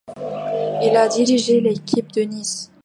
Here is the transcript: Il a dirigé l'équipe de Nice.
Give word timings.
Il 0.83 0.97
a 0.97 1.07
dirigé 1.07 1.61
l'équipe 1.61 2.11
de 2.13 2.21
Nice. 2.23 2.71